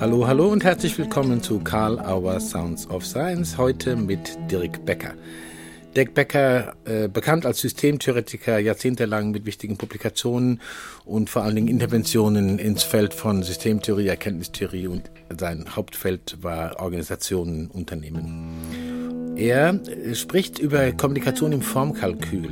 [0.00, 5.12] Hallo, hallo und herzlich willkommen zu Karl Auer Sounds of Science, heute mit Dirk Becker.
[5.94, 10.62] Dirk Becker, äh, bekannt als Systemtheoretiker, jahrzehntelang mit wichtigen Publikationen
[11.04, 17.66] und vor allen Dingen Interventionen ins Feld von Systemtheorie, Erkenntnistheorie und sein Hauptfeld war Organisationen,
[17.66, 19.36] Unternehmen.
[19.36, 22.48] Er äh, spricht über Kommunikation im Formkalkül.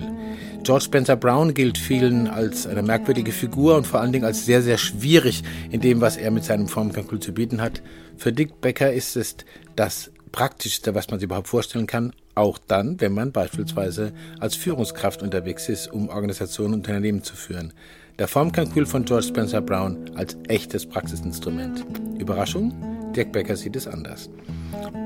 [0.63, 4.63] George Spencer Brown gilt vielen als eine merkwürdige Figur und vor allen Dingen als sehr,
[4.63, 7.83] sehr schwierig in dem, was er mit seinem Formkalkül zu bieten hat.
[8.17, 9.37] Für Dick Becker ist es
[9.77, 15.23] das Praktischste, was man sich überhaupt vorstellen kann, auch dann, wenn man beispielsweise als Führungskraft
[15.23, 17.73] unterwegs ist, um Organisationen und Unternehmen zu führen.
[18.19, 21.87] Der Formkalkül von George Spencer Brown als echtes Praxisinstrument.
[22.19, 22.75] Überraschung?
[23.15, 24.29] Dirk Becker sieht es anders.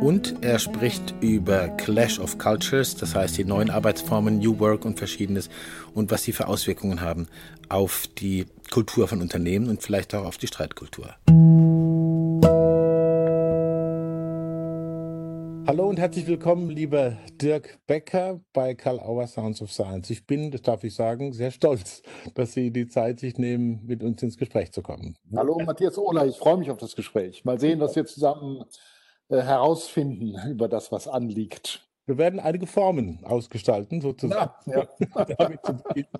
[0.00, 4.98] Und er spricht über Clash of Cultures, das heißt die neuen Arbeitsformen, New Work und
[4.98, 5.48] verschiedenes
[5.94, 7.28] und was sie für Auswirkungen haben
[7.68, 11.14] auf die Kultur von Unternehmen und vielleicht auch auf die Streitkultur.
[15.64, 20.10] Hallo und herzlich willkommen, lieber Dirk Becker bei Karl Auer Sounds of Science.
[20.10, 22.02] Ich bin, das darf ich sagen, sehr stolz,
[22.34, 25.16] dass Sie die Zeit sich nehmen, mit uns ins Gespräch zu kommen.
[25.36, 27.44] Hallo Matthias Ohler, ich freue mich auf das Gespräch.
[27.44, 28.64] Mal sehen, was wir zusammen
[29.40, 31.86] herausfinden über das, was anliegt.
[32.06, 34.52] Wir werden einige Formen ausgestalten, sozusagen.
[34.66, 35.50] Ja, ja.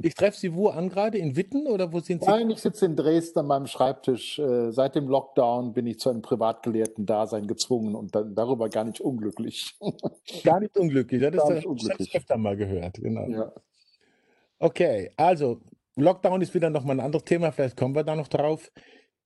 [0.00, 1.18] Ich treffe Sie wo an gerade?
[1.18, 2.30] In Witten oder wo sind Sie?
[2.30, 4.38] Nein, ich sitze in Dresden an meinem Schreibtisch.
[4.38, 8.84] Äh, seit dem Lockdown bin ich zu einem privatgelehrten Dasein gezwungen und dann darüber gar
[8.84, 9.76] nicht unglücklich.
[10.44, 12.94] Gar nicht unglücklich, das, gar ist, das habe ich öfter mal gehört.
[12.94, 13.28] Genau.
[13.28, 13.52] Ja.
[14.58, 15.60] Okay, also
[15.96, 18.70] Lockdown ist wieder nochmal ein anderes Thema, vielleicht kommen wir da noch drauf.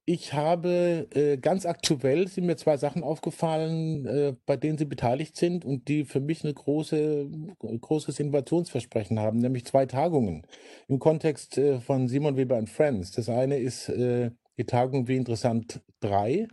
[0.09, 5.35] Ich habe äh, ganz aktuell sind mir zwei Sachen aufgefallen, äh, bei denen Sie beteiligt
[5.37, 10.47] sind und die für mich eine große, großes Innovationsversprechen haben, nämlich zwei Tagungen
[10.87, 13.11] im Kontext äh, von Simon Weber and Friends.
[13.11, 16.47] Das eine ist äh, die Tagung Wie Interessant 3,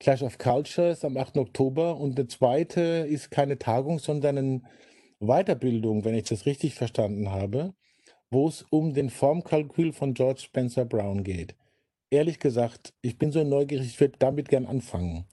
[0.00, 1.36] Clash of Cultures am 8.
[1.38, 4.62] Oktober und der zweite ist keine Tagung, sondern eine
[5.20, 7.72] Weiterbildung, wenn ich das richtig verstanden habe,
[8.32, 11.54] wo es um den Formkalkül von George Spencer Brown geht
[12.14, 15.26] ehrlich gesagt, ich bin so neugierig, ich würde damit gern anfangen.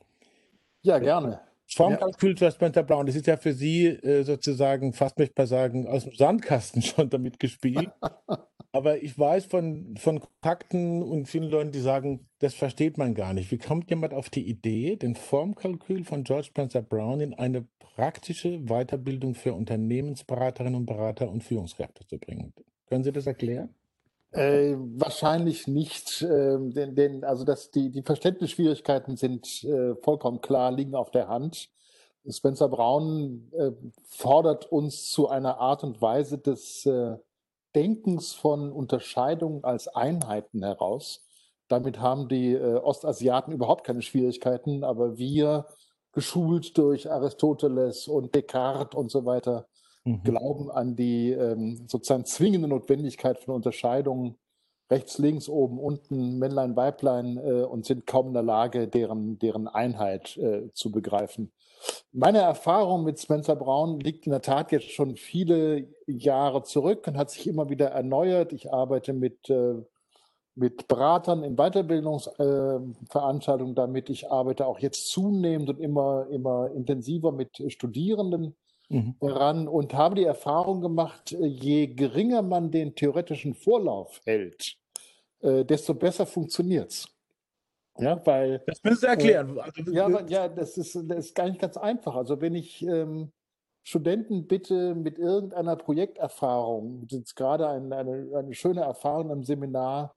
[0.82, 1.42] Ja, gerne.
[1.74, 2.52] Formkalkül ja.
[2.52, 6.04] Spencer Brown, das ist ja für Sie äh, sozusagen, fast möchte ich mal sagen, aus
[6.04, 7.92] dem Sandkasten schon damit gespielt.
[8.74, 13.34] Aber ich weiß von, von Kontakten und vielen Leuten, die sagen, das versteht man gar
[13.34, 13.52] nicht.
[13.52, 18.60] Wie kommt jemand auf die Idee, den Formkalkül von George Spencer Brown in eine praktische
[18.60, 22.54] Weiterbildung für Unternehmensberaterinnen und Berater und Führungskräfte zu bringen?
[22.88, 23.76] Können Sie das erklären?
[24.32, 30.72] Äh, wahrscheinlich nicht, äh, denn, denn also das, die, die Verständnisschwierigkeiten sind äh, vollkommen klar,
[30.72, 31.70] liegen auf der Hand.
[32.30, 33.72] Spencer Brown äh,
[34.04, 37.18] fordert uns zu einer Art und Weise des äh,
[37.76, 41.26] Denkens von Unterscheidungen als Einheiten heraus.
[41.68, 45.68] Damit haben die Ostasiaten überhaupt keine Schwierigkeiten, aber wir,
[46.12, 49.68] geschult durch Aristoteles und Descartes und so weiter,
[50.04, 50.24] mhm.
[50.24, 54.38] glauben an die ähm, sozusagen zwingende Notwendigkeit von Unterscheidungen
[54.92, 59.70] rechts, links, oben, unten, Männlein, Weiblein äh, und sind kaum in der Lage, deren, deren
[59.70, 61.54] Einheit äh, zu begreifen.
[62.12, 67.18] Meine Erfahrung mit Spencer Brown liegt in der Tat jetzt schon viele Jahre zurück und
[67.18, 68.54] hat sich immer wieder erneuert.
[68.54, 69.82] Ich arbeite mit, äh,
[70.56, 74.10] mit Beratern in Weiterbildungsveranstaltungen damit.
[74.10, 78.58] Ich arbeite auch jetzt zunehmend und immer, immer intensiver mit Studierenden
[78.92, 79.16] mhm.
[79.22, 84.78] ran und habe die Erfahrung gemacht, äh, je geringer man den theoretischen Vorlauf hält,
[85.42, 87.08] äh, desto besser funktioniert es.
[87.98, 88.64] Ja, weil.
[88.66, 89.58] Das müssen Sie erklären.
[89.58, 92.16] Äh, ja, aber, ja das, ist, das ist gar nicht ganz einfach.
[92.16, 93.32] Also, wenn ich ähm,
[93.84, 100.16] Studenten bitte mit irgendeiner Projekterfahrung, jetzt gerade eine, eine, eine schöne Erfahrung im Seminar,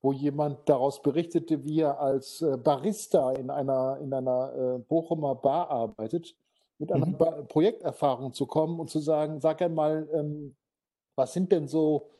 [0.00, 5.34] wo jemand daraus berichtete, wie er als äh, Barista in einer, in einer äh, Bochumer
[5.34, 6.36] Bar arbeitet
[6.78, 7.46] mit einer mhm.
[7.48, 10.56] Projekterfahrung zu kommen und zu sagen, sag einmal, ähm,
[11.16, 12.10] was sind denn so,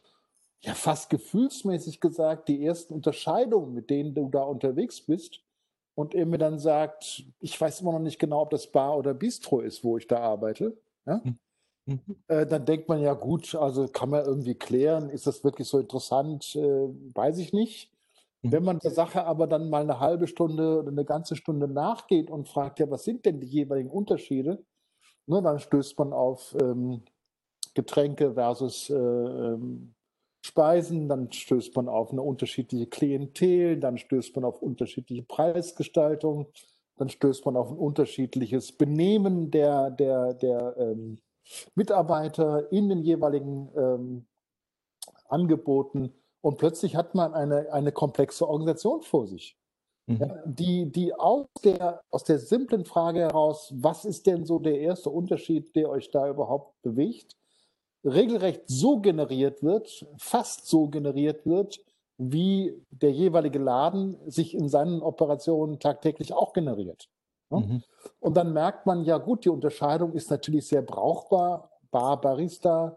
[0.61, 5.41] ja fast gefühlsmäßig gesagt, die ersten Unterscheidungen, mit denen du da unterwegs bist?
[5.95, 9.15] Und er mir dann sagt, ich weiß immer noch nicht genau, ob das Bar oder
[9.15, 10.77] Bistro ist, wo ich da arbeite.
[11.07, 11.21] Ja?
[11.25, 11.39] Mhm.
[11.87, 12.17] mhm.
[12.29, 15.79] Äh, dann denkt man ja, gut, also kann man irgendwie klären, ist das wirklich so
[15.79, 17.93] interessant, äh, weiß ich nicht.
[18.51, 22.31] Wenn man der Sache aber dann mal eine halbe Stunde oder eine ganze Stunde nachgeht
[22.31, 24.65] und fragt, ja, was sind denn die jeweiligen Unterschiede,
[25.27, 27.03] ne, dann stößt man auf ähm,
[27.75, 29.95] Getränke versus äh, ähm,
[30.41, 36.47] Speisen, dann stößt man auf eine unterschiedliche Klientel, dann stößt man auf unterschiedliche Preisgestaltung,
[36.97, 41.19] dann stößt man auf ein unterschiedliches Benehmen der, der, der ähm,
[41.75, 44.27] Mitarbeiter in den jeweiligen ähm,
[45.29, 46.13] Angeboten.
[46.49, 49.55] Und plötzlich hat man eine, eine komplexe Organisation vor sich.
[50.07, 50.17] mhm.
[50.17, 54.81] ja, die, die aus, der, aus der simplen Frage heraus, was ist denn so der
[54.81, 57.37] erste Unterschied, der euch da überhaupt bewegt,
[58.03, 61.81] regelrecht so generiert wird, fast so generiert wird,
[62.17, 67.11] wie der jeweilige Laden sich in seinen Operationen tagtäglich auch generiert.
[67.51, 67.83] Mhm.
[68.21, 71.73] Und dann merkt man, ja gut, die Unterscheidung ist natürlich sehr brauchbar.
[71.91, 72.97] Bar Barista,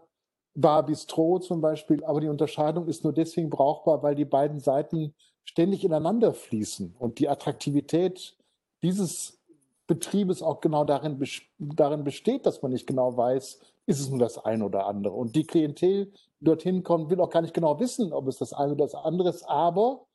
[0.54, 5.14] Bar Bistro zum Beispiel, aber die Unterscheidung ist nur deswegen brauchbar, weil die beiden Seiten
[5.44, 8.36] ständig ineinander fließen und die Attraktivität
[8.82, 9.40] dieses
[9.86, 11.22] Betriebes auch genau darin,
[11.58, 15.14] darin besteht, dass man nicht genau weiß, ist es nur das eine oder andere.
[15.14, 18.52] Und die Klientel, die dorthin kommt, will auch gar nicht genau wissen, ob es das
[18.52, 20.06] eine oder das andere ist, aber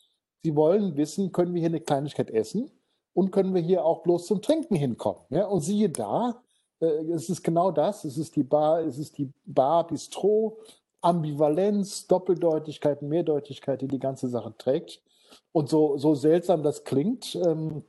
[0.44, 2.72] sie wollen wissen, können wir hier eine Kleinigkeit essen
[3.14, 5.22] und können wir hier auch bloß zum Trinken hinkommen.
[5.30, 5.48] Ja?
[5.48, 6.42] Und siehe da,
[6.80, 10.60] es ist genau das, es ist die Bar, es ist die Bar Bistro,
[11.02, 15.02] Ambivalenz, Doppeldeutigkeit, Mehrdeutigkeit, die die ganze Sache trägt.
[15.52, 17.84] Und so, so seltsam das klingt, ähm,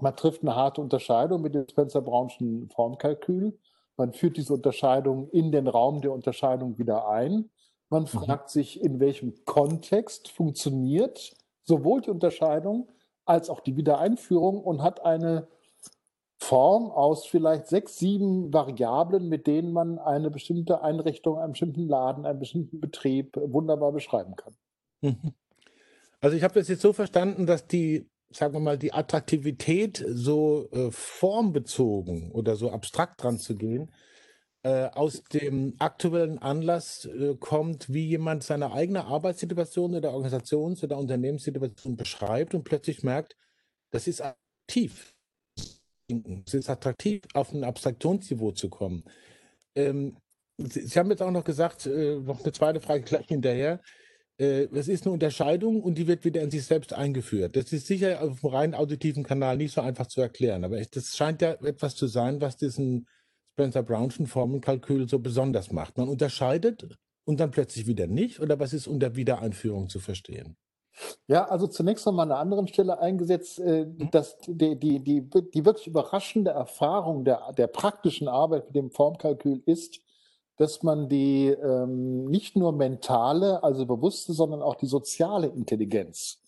[0.00, 3.58] man trifft eine harte Unterscheidung mit dem Spencer-Brownschen Formkalkül.
[3.96, 7.50] Man führt diese Unterscheidung in den Raum der Unterscheidung wieder ein.
[7.90, 8.06] Man mhm.
[8.06, 12.88] fragt sich, in welchem Kontext funktioniert sowohl die Unterscheidung
[13.24, 15.48] als auch die Wiedereinführung und hat eine
[16.48, 22.24] Form aus vielleicht sechs, sieben Variablen, mit denen man eine bestimmte Einrichtung, einen bestimmten Laden,
[22.24, 24.56] einen bestimmten Betrieb wunderbar beschreiben kann.
[25.02, 25.34] Mhm.
[26.22, 30.70] Also ich habe das jetzt so verstanden, dass die, sagen wir mal, die Attraktivität so
[30.72, 33.92] äh, formbezogen oder so abstrakt dran zu gehen,
[34.62, 40.96] äh, aus dem aktuellen Anlass äh, kommt, wie jemand seine eigene Arbeitssituation oder Organisations- oder
[40.96, 43.36] Unternehmenssituation beschreibt und plötzlich merkt,
[43.90, 45.14] das ist aktiv.
[46.08, 49.04] Es ist attraktiv, auf ein Abstraktionsniveau zu kommen.
[49.74, 50.16] Ähm,
[50.56, 53.80] Sie, Sie, haben jetzt auch noch gesagt, äh, noch eine zweite Frage gleich hinterher
[54.38, 57.56] äh, es ist eine Unterscheidung und die wird wieder in sich selbst eingeführt.
[57.56, 61.16] Das ist sicher auf dem rein auditiven Kanal nicht so einfach zu erklären, aber das
[61.16, 63.06] scheint ja etwas zu sein, was diesen
[63.54, 65.98] Spencer Brownschen Formenkalkül so besonders macht.
[65.98, 70.56] Man unterscheidet und dann plötzlich wieder nicht oder was ist unter Wiedereinführung zu verstehen?
[71.26, 74.10] Ja, also zunächst noch mal an einer anderen Stelle eingesetzt, äh, mhm.
[74.10, 79.62] dass die, die, die, die wirklich überraschende Erfahrung der, der praktischen Arbeit mit dem Formkalkül
[79.66, 80.00] ist,
[80.56, 86.38] dass man die ähm, nicht nur mentale, also bewusste, sondern auch die soziale Intelligenz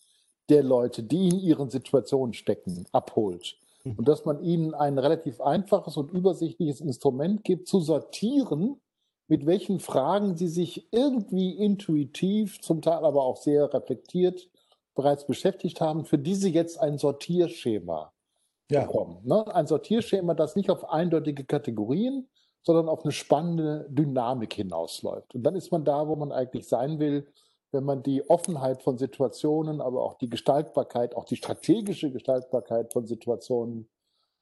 [0.49, 3.55] der Leute, die in ihren Situationen stecken, abholt.
[3.83, 3.93] Mhm.
[3.95, 8.81] Und dass man ihnen ein relativ einfaches und übersichtliches Instrument gibt, zu sortieren,
[9.31, 14.49] mit welchen Fragen sie sich irgendwie intuitiv, zum Teil aber auch sehr reflektiert
[14.93, 18.11] bereits beschäftigt haben, für die sie jetzt ein Sortierschema
[18.69, 18.83] ja.
[18.83, 19.21] bekommen.
[19.23, 19.47] Ne?
[19.55, 22.27] Ein Sortierschema, das nicht auf eindeutige Kategorien,
[22.61, 25.33] sondern auf eine spannende Dynamik hinausläuft.
[25.33, 27.25] Und dann ist man da, wo man eigentlich sein will,
[27.71, 33.07] wenn man die Offenheit von Situationen, aber auch die Gestaltbarkeit, auch die strategische Gestaltbarkeit von
[33.07, 33.87] Situationen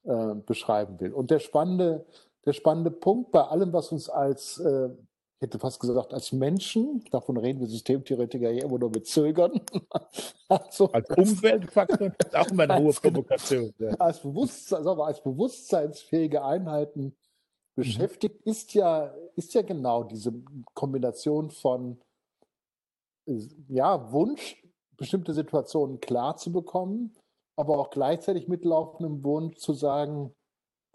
[0.05, 1.13] äh, beschreiben will.
[1.13, 2.07] Und der spannende,
[2.45, 7.03] der spannende Punkt bei allem, was uns als, äh, ich hätte fast gesagt, als Menschen,
[7.11, 9.59] davon reden wir Systemtheoretiker ja immer nur mit Zögern.
[10.49, 13.73] also, als Umweltfaktor ist auch immer eine hohe Provokation.
[13.77, 13.89] Ja.
[13.99, 17.15] Als, Bewusstsein, also als bewusstseinsfähige Einheiten
[17.75, 18.51] beschäftigt, mhm.
[18.51, 20.33] ist ja, ist ja genau diese
[20.73, 21.99] Kombination von
[23.25, 23.39] äh,
[23.69, 24.61] ja, Wunsch,
[24.97, 27.15] bestimmte Situationen klar zu bekommen,
[27.55, 30.33] aber auch gleichzeitig mitlaufendem Wunsch zu sagen,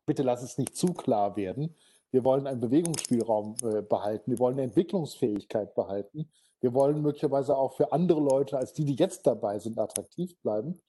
[0.07, 1.75] bitte lass es nicht zu klar werden.
[2.11, 6.31] Wir wollen einen Bewegungsspielraum äh, behalten, wir wollen eine Entwicklungsfähigkeit behalten,
[6.61, 10.81] wir wollen möglicherweise auch für andere Leute als die, die jetzt dabei sind, attraktiv bleiben.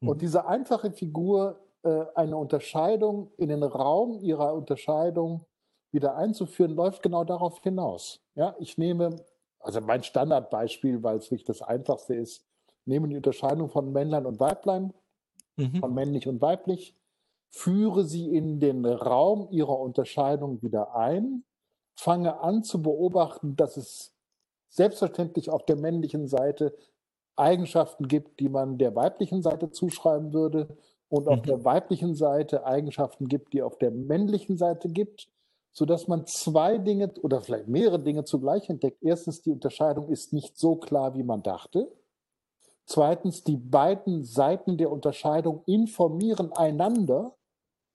[0.00, 0.08] Mhm.
[0.08, 5.46] Und diese einfache Figur äh, eine Unterscheidung in den Raum ihrer Unterscheidung
[5.90, 8.20] wieder einzuführen, läuft genau darauf hinaus.
[8.34, 9.16] Ja, ich nehme,
[9.60, 12.44] also mein Standardbeispiel, weil es wirklich das einfachste ist,
[12.84, 14.92] nehme die Unterscheidung von Männlein und Weiblein,
[15.56, 15.76] mhm.
[15.76, 16.96] von männlich und weiblich,
[17.54, 21.44] führe sie in den Raum ihrer Unterscheidung wieder ein,
[21.94, 24.12] fange an zu beobachten, dass es
[24.68, 26.76] selbstverständlich auf der männlichen Seite
[27.36, 30.76] Eigenschaften gibt, die man der weiblichen Seite zuschreiben würde
[31.08, 31.44] und auf mhm.
[31.44, 35.28] der weiblichen Seite Eigenschaften gibt, die auf der männlichen Seite gibt,
[35.72, 38.98] sodass man zwei Dinge oder vielleicht mehrere Dinge zugleich entdeckt.
[39.00, 41.92] Erstens, die Unterscheidung ist nicht so klar, wie man dachte.
[42.84, 47.36] Zweitens, die beiden Seiten der Unterscheidung informieren einander.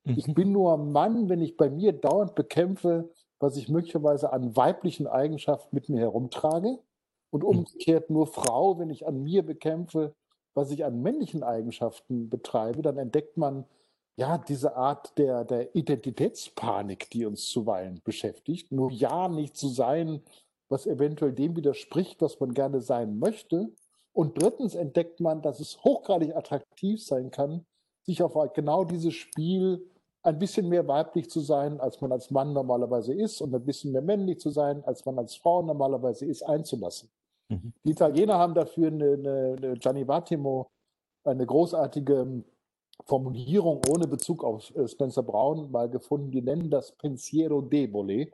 [0.03, 0.15] Mhm.
[0.18, 5.08] Ich bin nur Mann, wenn ich bei mir dauernd bekämpfe, was ich möglicherweise an weiblichen
[5.08, 6.79] Eigenschaften mit mir herumtrage.
[7.32, 7.50] Und mhm.
[7.50, 10.13] umgekehrt nur Frau, wenn ich an mir bekämpfe,
[10.53, 13.65] was ich an männlichen Eigenschaften betreibe, dann entdeckt man
[14.18, 18.72] ja diese Art der, der Identitätspanik, die uns zuweilen beschäftigt.
[18.72, 20.22] Nur ja nicht zu sein,
[20.68, 23.72] was eventuell dem widerspricht, was man gerne sein möchte.
[24.12, 27.65] Und drittens entdeckt man, dass es hochgradig attraktiv sein kann,
[28.09, 29.87] sich auf genau dieses Spiel
[30.23, 33.91] ein bisschen mehr weiblich zu sein, als man als Mann normalerweise ist und ein bisschen
[33.91, 37.09] mehr männlich zu sein, als man als Frau normalerweise ist, einzulassen.
[37.49, 37.73] Mhm.
[37.83, 40.69] Die Italiener haben dafür eine, eine, eine Gianni Vattimo
[41.23, 42.43] eine großartige
[43.05, 46.31] Formulierung ohne Bezug auf äh, Spencer Brown mal gefunden.
[46.31, 48.29] Die nennen das Pensiero debole,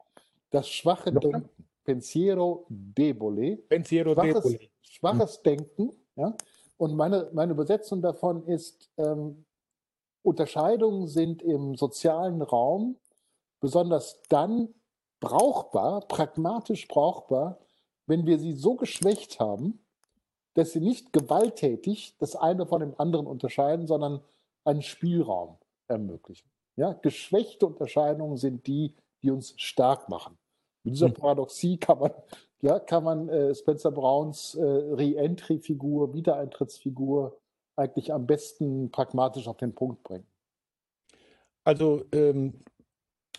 [0.51, 1.19] das schwache ja.
[1.19, 1.49] Denken.
[1.83, 3.57] Pensiero debole.
[3.57, 4.59] Pensiero schwaches, debole.
[4.81, 5.43] Schwaches hm.
[5.43, 5.91] Denken.
[6.15, 6.35] Ja?
[6.77, 9.45] Und meine, meine Übersetzung davon ist, ähm,
[10.25, 12.97] Unterscheidungen sind im sozialen Raum
[13.59, 14.73] besonders dann
[15.19, 17.59] brauchbar, pragmatisch brauchbar,
[18.07, 19.85] wenn wir sie so geschwächt haben,
[20.55, 24.21] dass sie nicht gewalttätig das eine von dem anderen unterscheiden, sondern
[24.63, 26.49] einen Spielraum ermöglichen.
[26.75, 30.37] Ja, geschwächte Unterscheidungen sind die, die uns stark machen.
[30.83, 31.13] Mit dieser hm.
[31.13, 32.11] Paradoxie kann man,
[32.61, 37.37] ja, kann man äh, Spencer Browns äh, Re-Entry-Figur, Wiedereintrittsfigur
[37.75, 40.27] eigentlich am besten pragmatisch auf den Punkt bringen.
[41.63, 42.63] Also ähm,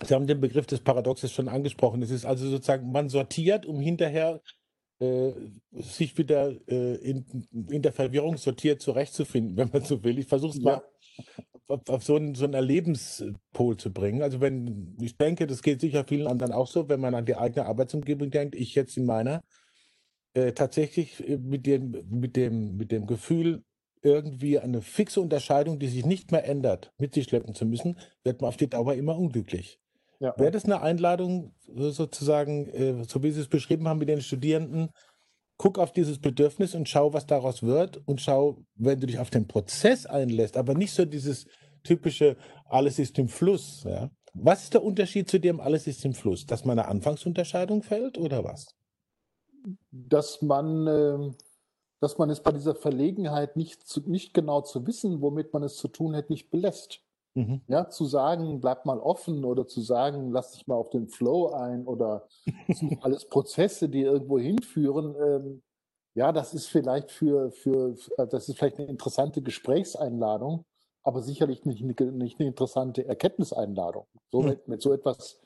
[0.05, 2.03] Sie haben den Begriff des Paradoxes schon angesprochen.
[2.03, 4.43] Es ist also sozusagen, man sortiert, um hinterher
[4.99, 5.33] äh,
[5.73, 10.19] sich wieder äh, in, in der Verwirrung sortiert zurechtzufinden, wenn man so will.
[10.19, 10.83] Ich versuche es mal
[11.69, 14.23] auf, auf, so, einen, so einen Erlebenspol zu bringen.
[14.23, 17.37] Also wenn, ich denke, das geht sicher vielen anderen auch so, wenn man an die
[17.37, 19.43] eigene Arbeitsumgebung denkt, ich jetzt in meiner,
[20.35, 23.65] äh, tatsächlich äh, mit dem, mit, dem, mit dem Gefühl,
[24.07, 28.41] irgendwie eine fixe Unterscheidung, die sich nicht mehr ändert, mit sich schleppen zu müssen, wird
[28.41, 29.81] man auf die Dauer immer unglücklich.
[30.21, 30.33] Ja.
[30.39, 34.91] Wäre das eine Einladung, sozusagen, äh, so wie Sie es beschrieben haben mit den Studierenden,
[35.59, 39.31] guck auf dieses Bedürfnis und schau, was daraus wird und schau, wenn du dich auf
[39.31, 41.47] den Prozess einlässt, aber nicht so dieses
[41.83, 42.37] typische,
[42.67, 43.83] alles ist im Fluss.
[43.85, 44.11] Ja?
[44.35, 46.47] Was ist der Unterschied zu dem, alles ist im Fluss?
[46.47, 48.67] Dass man eine Anfangsunterscheidung fällt oder was?
[49.91, 51.33] Dass man, äh,
[52.07, 55.75] dass man es bei dieser Verlegenheit nicht, zu, nicht genau zu wissen, womit man es
[55.75, 57.01] zu tun hat, nicht belässt.
[57.35, 57.63] Mhm.
[57.67, 61.49] Ja, zu sagen, bleib mal offen oder zu sagen, lass dich mal auf den Flow
[61.49, 62.29] ein oder
[63.01, 65.17] alles Prozesse, die irgendwo hinführen.
[65.21, 65.63] Ähm,
[66.15, 70.65] ja, das ist vielleicht für, für, äh, das ist vielleicht eine interessante Gesprächseinladung,
[71.03, 74.07] aber sicherlich nicht, nicht eine interessante Erkenntniseinladung.
[74.31, 74.49] So mhm.
[74.51, 75.41] mit, mit, so etwas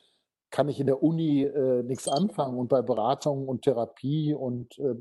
[0.51, 4.93] kann ich in der Uni äh, nichts anfangen und bei Beratung und Therapie und äh,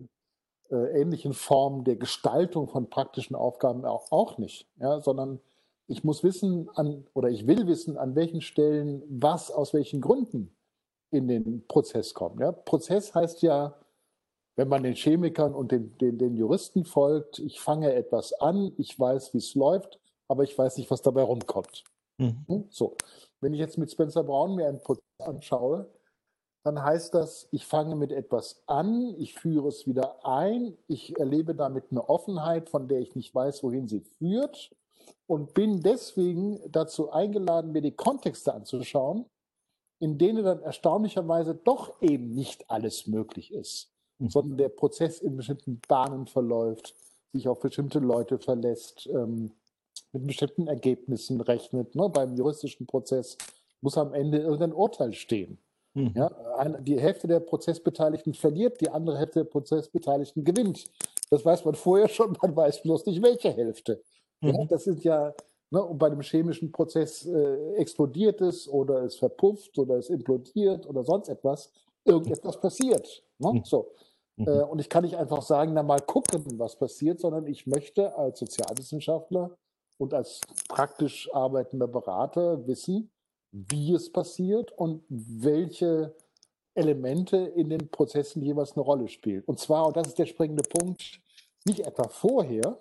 [0.77, 5.41] ähnlichen Formen der Gestaltung von praktischen Aufgaben auch, auch nicht, ja, sondern
[5.87, 10.55] ich muss wissen an, oder ich will wissen, an welchen Stellen was aus welchen Gründen
[11.11, 12.41] in den Prozess kommt.
[12.41, 12.53] Ja?
[12.53, 13.75] Prozess heißt ja,
[14.55, 18.99] wenn man den Chemikern und den, den, den Juristen folgt, ich fange etwas an, ich
[18.99, 19.99] weiß, wie es läuft,
[20.29, 21.85] aber ich weiß nicht, was dabei rumkommt.
[22.19, 22.45] Mhm.
[22.47, 22.65] Hm?
[22.71, 22.97] So.
[23.41, 25.89] Wenn ich jetzt mit Spencer Brown mir einen Prozess anschaue,
[26.63, 31.55] dann heißt das, ich fange mit etwas an, ich führe es wieder ein, ich erlebe
[31.55, 34.71] damit eine Offenheit, von der ich nicht weiß, wohin sie führt
[35.27, 39.25] und bin deswegen dazu eingeladen, mir die Kontexte anzuschauen,
[40.01, 44.29] in denen dann erstaunlicherweise doch eben nicht alles möglich ist, mhm.
[44.29, 46.95] sondern der Prozess in bestimmten Bahnen verläuft,
[47.33, 49.53] sich auf bestimmte Leute verlässt, ähm,
[50.13, 51.95] mit bestimmten Ergebnissen rechnet.
[51.95, 52.09] Ne?
[52.09, 53.39] Beim juristischen Prozess
[53.81, 55.59] muss am Ende irgendein Urteil stehen.
[55.95, 56.13] Mhm.
[56.15, 60.85] Ja, die Hälfte der Prozessbeteiligten verliert, die andere Hälfte der Prozessbeteiligten gewinnt.
[61.31, 64.03] Das weiß man vorher schon, man weiß bloß nicht, welche Hälfte.
[64.41, 64.49] Mhm.
[64.51, 65.35] Ja, das sind ja,
[65.71, 70.87] ne, und bei dem chemischen Prozess äh, explodiert es oder es verpufft oder es implodiert
[70.87, 71.73] oder sonst etwas.
[72.05, 73.23] Irgendetwas passiert.
[73.39, 73.55] Ne?
[73.55, 73.65] Mhm.
[73.65, 73.93] So.
[74.37, 74.47] Mhm.
[74.47, 78.17] Äh, und ich kann nicht einfach sagen, na mal gucken, was passiert, sondern ich möchte
[78.17, 79.57] als Sozialwissenschaftler
[79.99, 83.11] und als praktisch arbeitender Berater wissen,
[83.53, 86.15] wie es passiert und welche
[86.75, 89.43] Elemente in den Prozessen jeweils eine Rolle spielen.
[89.47, 91.21] Und zwar, und das ist der springende Punkt,
[91.67, 92.79] nicht etwa vorher,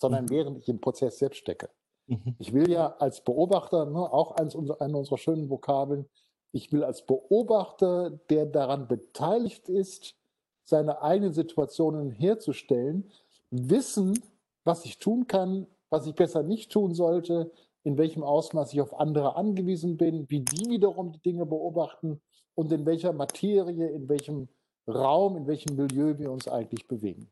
[0.00, 0.30] sondern mhm.
[0.30, 1.68] während ich im Prozess selbst stecke.
[2.06, 2.36] Mhm.
[2.38, 6.06] Ich will ja als Beobachter, ne, auch eines unserer, eine unserer schönen Vokabeln,
[6.52, 10.14] ich will als Beobachter, der daran beteiligt ist,
[10.62, 13.10] seine eigenen Situationen herzustellen,
[13.50, 14.22] wissen,
[14.64, 17.50] was ich tun kann, was ich besser nicht tun sollte,
[17.84, 22.20] in welchem Ausmaß ich auf andere angewiesen bin, wie die wiederum die Dinge beobachten
[22.54, 24.48] und in welcher Materie, in welchem
[24.88, 27.30] Raum, in welchem Milieu wir uns eigentlich bewegen.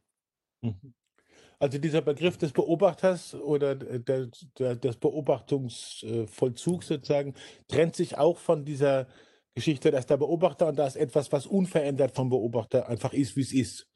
[0.62, 0.94] Mhm.
[1.58, 4.28] Also dieser Begriff des Beobachters oder der,
[4.58, 7.34] der, des Beobachtungsvollzugs sozusagen
[7.68, 9.06] trennt sich auch von dieser
[9.54, 13.42] Geschichte, dass der Beobachter und da ist etwas, was unverändert vom Beobachter einfach ist, wie
[13.42, 13.91] es ist,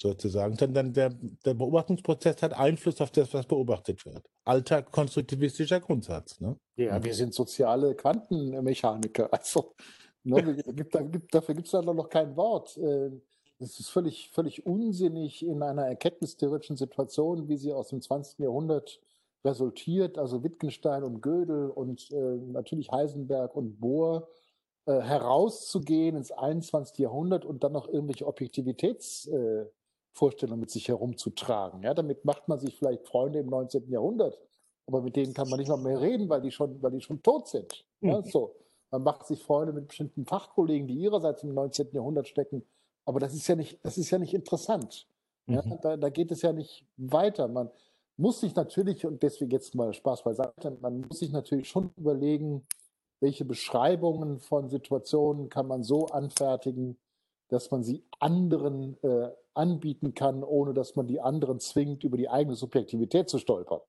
[0.00, 0.56] sozusagen.
[0.56, 1.10] Sondern der,
[1.44, 4.28] der Beobachtungsprozess hat Einfluss auf das, was beobachtet wird.
[4.44, 6.40] Alter konstruktivistischer Grundsatz.
[6.40, 6.56] Ne?
[6.76, 9.28] Ja, wir sind soziale Quantenmechaniker.
[9.32, 9.74] Also
[10.22, 10.62] ne,
[11.30, 12.78] dafür gibt es da noch kein Wort.
[13.58, 18.38] Es ist völlig, völlig unsinnig in einer erkenntnistheoretischen Situation, wie sie aus dem 20.
[18.38, 19.00] Jahrhundert
[19.44, 24.28] resultiert, also Wittgenstein und Gödel und äh, natürlich Heisenberg und Bohr,
[24.86, 26.98] äh, herauszugehen ins 21.
[26.98, 29.70] Jahrhundert und dann noch irgendwelche Objektivitätsvorstellungen äh,
[30.56, 31.82] mit sich herumzutragen.
[31.82, 33.90] Ja, damit macht man sich vielleicht Freunde im 19.
[33.90, 34.38] Jahrhundert,
[34.86, 37.22] aber mit denen kann man nicht noch mehr reden, weil die schon, weil die schon
[37.22, 37.86] tot sind.
[38.00, 38.24] Ja, mhm.
[38.24, 38.54] so.
[38.90, 41.92] Man macht sich Freunde mit bestimmten Fachkollegen, die ihrerseits im 19.
[41.92, 42.64] Jahrhundert stecken.
[43.04, 45.06] Aber das ist ja nicht, das ist ja nicht interessant.
[45.46, 45.78] Ja, mhm.
[45.80, 47.48] da, da, geht es ja nicht weiter.
[47.48, 47.70] Man
[48.16, 52.66] muss sich natürlich, und deswegen jetzt mal Spaß beiseite, man muss sich natürlich schon überlegen,
[53.20, 56.98] welche Beschreibungen von Situationen kann man so anfertigen,
[57.48, 62.28] dass man sie anderen äh, anbieten kann, ohne dass man die anderen zwingt, über die
[62.28, 63.80] eigene Subjektivität zu stolpern.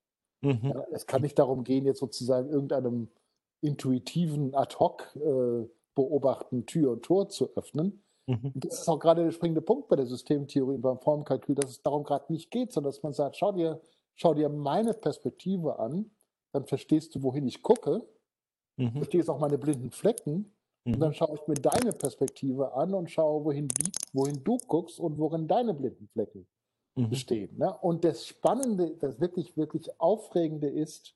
[0.41, 0.59] Mhm.
[0.63, 3.09] Ja, es kann nicht darum gehen, jetzt sozusagen irgendeinem
[3.61, 8.03] intuitiven Ad-Hoc äh, beobachten, Tür und Tor zu öffnen.
[8.27, 8.53] Mhm.
[8.55, 11.81] Das ist auch gerade der springende Punkt bei der Systemtheorie und beim Formkalkül, dass es
[11.81, 13.81] darum gerade nicht geht, sondern dass man sagt, schau dir,
[14.15, 16.11] schau dir meine Perspektive an,
[16.53, 18.07] dann verstehst du, wohin ich gucke,
[18.77, 18.93] mhm.
[18.93, 20.53] verstehst auch meine blinden Flecken.
[20.83, 23.67] Und dann schaue ich mir deine Perspektive an und schaue, wohin,
[24.13, 26.47] wohin du guckst und worin deine blinden Flecken
[26.95, 27.09] mhm.
[27.09, 27.57] bestehen.
[27.57, 27.71] Ne?
[27.81, 31.15] Und das Spannende, das wirklich, wirklich Aufregende ist,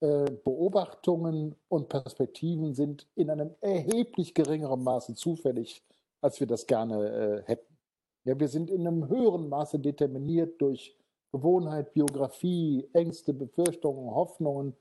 [0.00, 5.82] äh, Beobachtungen und Perspektiven sind in einem erheblich geringeren Maße zufällig,
[6.20, 7.76] als wir das gerne äh, hätten.
[8.24, 10.94] Ja, wir sind in einem höheren Maße determiniert durch
[11.32, 14.76] Gewohnheit, Biografie, Ängste, Befürchtungen, Hoffnungen,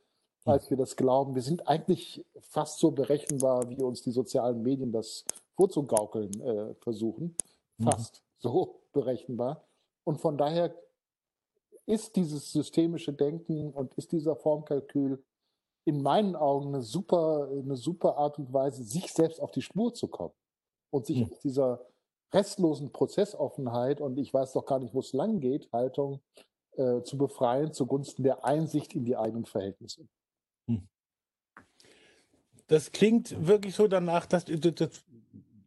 [0.45, 1.35] als wir das glauben.
[1.35, 7.35] Wir sind eigentlich fast so berechenbar, wie uns die sozialen Medien das vorzugaukeln äh, versuchen.
[7.77, 7.83] Mhm.
[7.83, 8.25] Fast mhm.
[8.39, 9.63] so berechenbar.
[10.03, 10.73] Und von daher
[11.85, 15.23] ist dieses systemische Denken und ist dieser Formkalkül
[15.85, 19.93] in meinen Augen eine super, eine super Art und Weise, sich selbst auf die Spur
[19.93, 20.33] zu kommen
[20.91, 21.31] und sich mhm.
[21.31, 21.85] aus dieser
[22.31, 26.21] restlosen Prozessoffenheit und ich weiß doch gar nicht, wo es lang geht, Haltung
[26.73, 30.07] äh, zu befreien zugunsten der Einsicht in die eigenen Verhältnisse.
[32.69, 35.03] Das klingt wirklich so danach, dass das,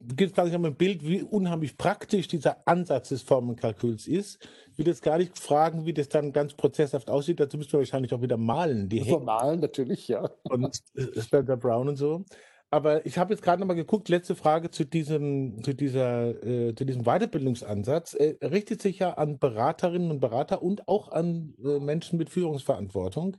[0.01, 4.39] gibt es ein Bild, wie unheimlich praktisch dieser Ansatz des Formenkalküls ist.
[4.71, 7.41] Ich will jetzt gar nicht fragen, wie das dann ganz prozesshaft aussieht.
[7.41, 8.89] Dazu müsst ihr wahrscheinlich auch wieder malen.
[8.89, 10.31] Die also malen natürlich, ja.
[10.45, 10.81] Und
[11.19, 12.25] Spencer Brown und so.
[12.71, 16.87] Aber ich habe jetzt gerade nochmal geguckt, letzte Frage zu diesem, zu dieser, äh, zu
[16.87, 18.15] diesem Weiterbildungsansatz.
[18.15, 23.37] Er richtet sich ja an Beraterinnen und Berater und auch an äh, Menschen mit Führungsverantwortung.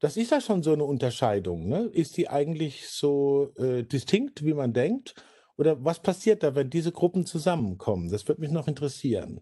[0.00, 1.68] Das ist ja schon so eine Unterscheidung.
[1.68, 1.90] Ne?
[1.92, 5.14] Ist die eigentlich so äh, distinkt, wie man denkt?
[5.56, 8.08] Oder was passiert da, wenn diese Gruppen zusammenkommen?
[8.10, 9.40] Das würde mich noch interessieren.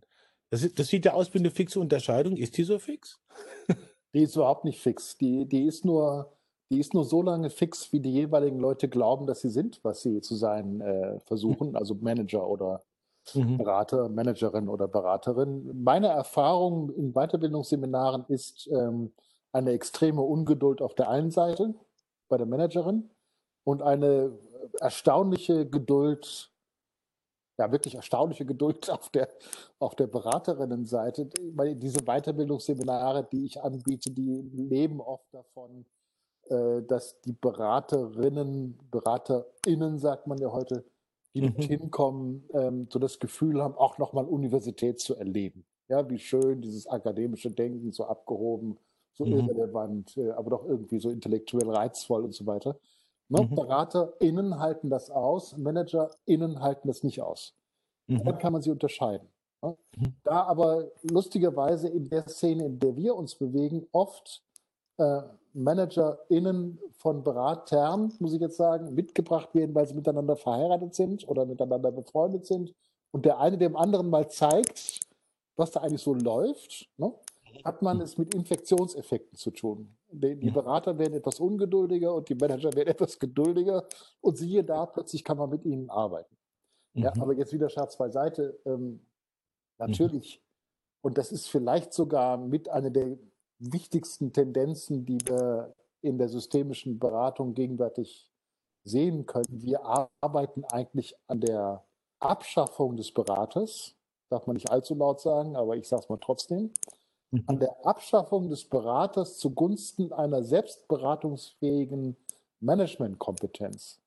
[0.51, 2.37] Das, ist, das sieht ja aus wie eine fixe Unterscheidung.
[2.37, 3.21] Ist die so fix?
[4.15, 5.19] die ist überhaupt nicht fix.
[5.19, 6.33] Die, die, ist nur,
[6.71, 10.01] die ist nur so lange fix, wie die jeweiligen Leute glauben, dass sie sind, was
[10.01, 12.83] sie zu sein äh, versuchen, also Manager oder
[13.35, 13.59] mhm.
[13.59, 15.83] Berater, Managerin oder Beraterin.
[15.83, 19.13] Meine Erfahrung in Weiterbildungsseminaren ist ähm,
[19.57, 21.75] eine extreme Ungeduld auf der einen Seite
[22.29, 23.11] bei der Managerin
[23.65, 24.39] und eine
[24.81, 26.51] erstaunliche Geduld,
[27.59, 29.29] ja wirklich erstaunliche Geduld auf der,
[29.79, 31.31] auf der Beraterinnenseite.
[31.55, 35.87] Weil diese Weiterbildungsseminare, die ich anbiete, die leben oft davon,
[36.49, 40.85] äh, dass die Beraterinnen, BeraterInnen, sagt man ja heute,
[41.35, 41.55] die mhm.
[41.55, 45.65] hinkommen, ähm, so das Gefühl haben, auch nochmal Universität zu erleben.
[45.89, 48.79] Ja, wie schön dieses akademische Denken, so abgehoben,
[49.17, 49.49] so mhm.
[49.49, 52.77] irrelevant, äh, aber doch irgendwie so intellektuell reizvoll und so weiter.
[53.29, 53.43] Ne?
[53.43, 53.55] Mhm.
[53.55, 57.55] BeraterInnen halten das aus, ManagerInnen halten das nicht aus.
[58.07, 58.25] Mhm.
[58.25, 59.29] Dann kann man sie unterscheiden.
[59.63, 59.77] Ne?
[59.97, 60.15] Mhm.
[60.23, 64.43] Da aber lustigerweise in der Szene, in der wir uns bewegen, oft
[64.99, 65.23] äh,
[65.55, 71.47] ManagerInnen von Beratern, muss ich jetzt sagen, mitgebracht werden, weil sie miteinander verheiratet sind oder
[71.47, 72.75] miteinander befreundet sind
[73.11, 75.01] und der eine dem anderen mal zeigt,
[75.57, 76.89] was da eigentlich so läuft.
[76.99, 77.13] Ne?
[77.65, 79.97] Hat man es mit Infektionseffekten zu tun.
[80.11, 83.87] Die, die, Berater werden etwas ungeduldiger und die Manager werden etwas geduldiger
[84.21, 86.37] und siehe da, plötzlich kann man mit ihnen arbeiten.
[86.95, 87.03] Mhm.
[87.03, 88.59] Ja, aber jetzt wieder Scherz beiseite.
[88.65, 89.01] Ähm,
[89.79, 91.09] natürlich, mhm.
[91.09, 93.19] und das ist vielleicht sogar mit einer der
[93.59, 98.31] wichtigsten Tendenzen, die wir in der systemischen Beratung gegenwärtig
[98.85, 99.47] sehen können.
[99.49, 99.85] Wir
[100.21, 101.85] arbeiten eigentlich an der
[102.21, 103.95] Abschaffung des Beraters.
[104.29, 106.71] Darf man nicht allzu laut sagen, aber ich sage es mal trotzdem
[107.47, 112.17] an der Abschaffung des Beraters zugunsten einer selbstberatungsfähigen
[112.61, 114.01] Managementkompetenz.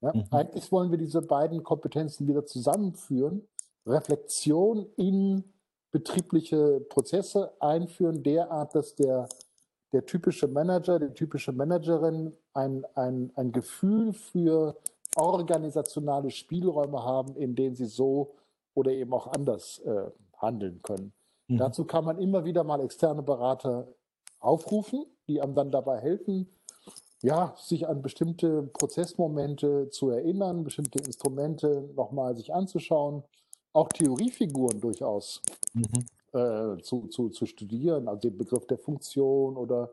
[0.00, 0.26] Ja, mhm.
[0.30, 3.46] Eigentlich wollen wir diese beiden Kompetenzen wieder zusammenführen,
[3.86, 5.44] Reflexion in
[5.92, 9.28] betriebliche Prozesse einführen, derart, dass der,
[9.92, 14.76] der typische Manager, die typische Managerin ein, ein, ein Gefühl für
[15.16, 18.34] organisationale Spielräume haben, in denen sie so
[18.74, 21.12] oder eben auch anders äh, handeln können.
[21.48, 21.58] Mhm.
[21.58, 23.88] Dazu kann man immer wieder mal externe Berater
[24.40, 26.48] aufrufen, die einem dann dabei helfen,
[27.22, 33.22] ja, sich an bestimmte Prozessmomente zu erinnern, bestimmte Instrumente nochmal sich anzuschauen,
[33.72, 35.40] auch Theoriefiguren durchaus
[35.72, 36.38] mhm.
[36.38, 39.90] äh, zu, zu, zu studieren, also den Begriff der Funktion oder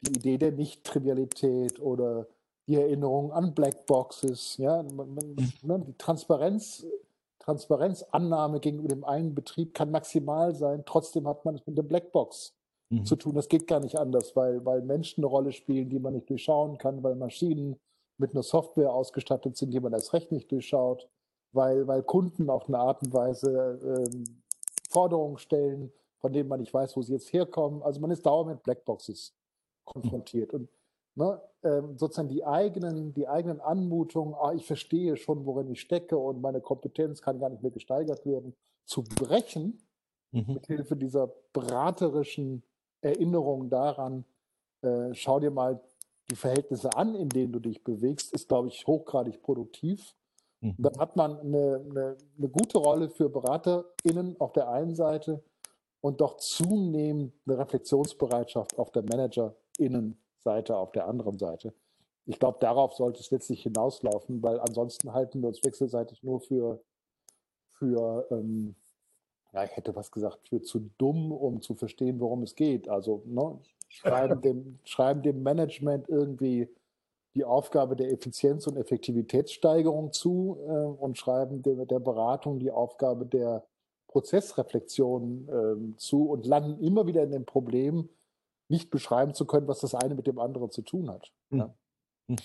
[0.00, 2.26] die Idee der Nicht-Trivialität oder
[2.66, 5.52] die Erinnerung an Blackboxes, ja, man, man, mhm.
[5.62, 6.84] ne, die Transparenz,
[7.42, 12.54] Transparenzannahme gegenüber dem einen Betrieb kann maximal sein, trotzdem hat man es mit der Blackbox
[12.90, 13.04] mhm.
[13.04, 13.34] zu tun.
[13.34, 16.78] Das geht gar nicht anders, weil, weil Menschen eine Rolle spielen, die man nicht durchschauen
[16.78, 17.76] kann, weil Maschinen
[18.18, 21.08] mit einer Software ausgestattet sind, die man als Recht nicht durchschaut,
[21.52, 24.42] weil, weil Kunden auf eine Art und Weise ähm,
[24.88, 27.82] Forderungen stellen, von denen man nicht weiß, wo sie jetzt herkommen.
[27.82, 29.34] Also man ist dauernd mit Blackboxes
[29.84, 30.54] konfrontiert.
[30.54, 30.68] Und
[31.14, 36.16] ne, ähm, sozusagen die eigenen, die eigenen Anmutungen, ah, ich verstehe schon, worin ich stecke
[36.16, 39.82] und meine Kompetenz kann gar nicht mehr gesteigert werden, zu brechen,
[40.32, 40.54] mhm.
[40.54, 42.62] mit Hilfe dieser beraterischen
[43.00, 44.24] Erinnerung daran,
[44.82, 45.80] äh, schau dir mal
[46.30, 50.14] die Verhältnisse an, in denen du dich bewegst, ist, glaube ich, hochgradig produktiv.
[50.60, 50.76] Mhm.
[50.78, 55.42] Dann hat man eine, eine, eine, gute Rolle für BeraterInnen auf der einen Seite
[56.00, 59.02] und doch zunehmend eine Reflexionsbereitschaft auf der
[60.44, 61.72] ManagerInnen-Seite auf der anderen Seite.
[62.26, 66.80] Ich glaube, darauf sollte es letztlich hinauslaufen, weil ansonsten halten wir uns wechselseitig nur für,
[67.72, 68.76] für ähm,
[69.52, 72.88] ja, ich hätte was gesagt, für zu dumm, um zu verstehen, worum es geht.
[72.88, 76.68] Also ne, schreiben, dem, schreiben dem Management irgendwie
[77.34, 83.26] die Aufgabe der Effizienz- und Effektivitätssteigerung zu äh, und schreiben der, der, Beratung die Aufgabe
[83.26, 83.64] der
[84.06, 88.10] Prozessreflexion äh, zu und landen immer wieder in dem Problem,
[88.72, 91.30] nicht beschreiben zu können, was das eine mit dem anderen zu tun hat.
[91.50, 91.58] Hm.
[91.58, 91.74] Ja.
[92.28, 92.36] Hm.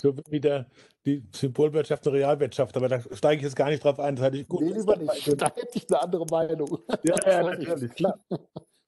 [0.00, 0.66] So wieder
[1.04, 4.16] die Symbolwirtschaft und Realwirtschaft, aber da steige ich jetzt gar nicht drauf ein.
[4.16, 4.62] Das hatte ich gut.
[4.62, 5.28] Nee, lieber nicht.
[5.40, 6.78] Da hätte ich eine andere Meinung.
[7.02, 8.18] Ja, ja natürlich, klar.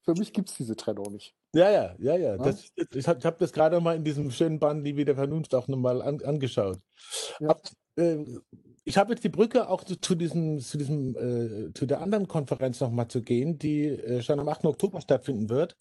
[0.03, 1.35] Für mich gibt es diese Trennung nicht.
[1.53, 2.37] Ja, ja, ja, ja.
[2.37, 5.67] Das, ich habe hab das gerade mal in diesem schönen Band Liebe der Vernunft auch
[5.67, 6.79] nochmal an, angeschaut.
[7.39, 7.49] Ja.
[7.49, 7.61] Hab,
[7.97, 8.23] äh,
[8.83, 12.27] ich habe jetzt die Brücke auch zu, zu diesem, zu diesem, äh, zu der anderen
[12.27, 14.65] Konferenz nochmal zu gehen, die äh, schon am 8.
[14.65, 15.75] Oktober stattfinden wird.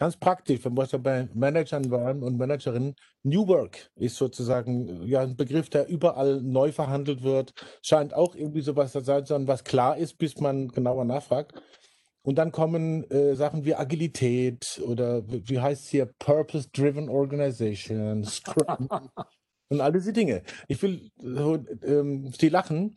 [0.00, 2.94] Ganz praktisch, wenn wir bei Managern waren und Managerinnen.
[3.22, 7.52] New Work ist sozusagen ja ein Begriff, der überall neu verhandelt wird.
[7.82, 11.52] Scheint auch irgendwie sowas zu sein, was klar ist, bis man genauer nachfragt.
[12.22, 18.88] Und dann kommen äh, Sachen wie Agilität oder wie heißt es hier, Purpose-Driven Organization, Scrum
[19.68, 20.44] und all diese Dinge.
[20.66, 21.10] Ich will
[21.84, 22.94] ähm, Sie lachen,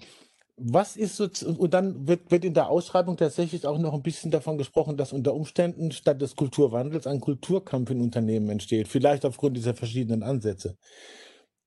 [0.55, 4.29] was ist so, und dann wird, wird in der Ausschreibung tatsächlich auch noch ein bisschen
[4.29, 9.57] davon gesprochen, dass unter Umständen statt des Kulturwandels ein Kulturkampf in Unternehmen entsteht, vielleicht aufgrund
[9.57, 10.77] dieser verschiedenen Ansätze.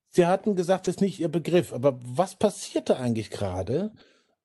[0.09, 3.91] Sie hatten gesagt, das ist nicht Ihr Begriff, aber was passierte eigentlich gerade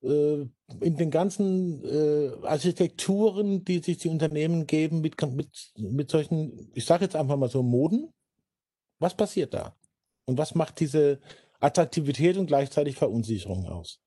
[0.02, 0.44] äh,
[0.80, 6.84] in den ganzen äh, Architekturen, die sich die Unternehmen geben mit, mit, mit solchen, ich
[6.84, 8.12] sage jetzt einfach mal so Moden?
[8.98, 9.76] Was passiert da?
[10.26, 11.20] Und was macht diese
[11.60, 14.00] Attraktivität und gleichzeitig Verunsicherung aus?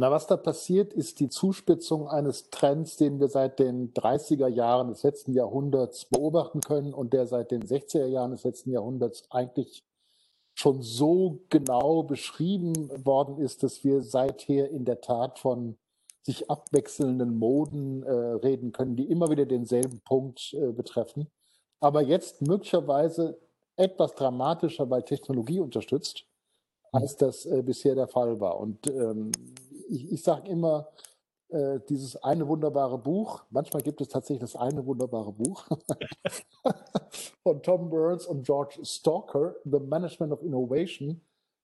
[0.00, 4.88] Na, was da passiert, ist die Zuspitzung eines Trends, den wir seit den 30er Jahren
[4.88, 9.84] des letzten Jahrhunderts beobachten können und der seit den 60er Jahren des letzten Jahrhunderts eigentlich
[10.54, 15.76] schon so genau beschrieben worden ist, dass wir seither in der Tat von
[16.22, 21.30] sich abwechselnden Moden äh, reden können, die immer wieder denselben Punkt äh, betreffen.
[21.78, 23.38] Aber jetzt möglicherweise
[23.76, 26.24] etwas dramatischer, weil Technologie unterstützt,
[26.90, 28.58] als das äh, bisher der Fall war.
[28.58, 29.30] Und ähm,
[29.90, 30.88] ich, ich sage immer,
[31.48, 35.66] äh, dieses eine wunderbare Buch, manchmal gibt es tatsächlich das eine wunderbare Buch
[37.42, 41.20] von Tom Burns und George Stalker, The Management of Innovation,